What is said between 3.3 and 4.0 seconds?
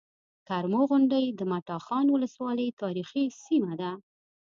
سيمه ده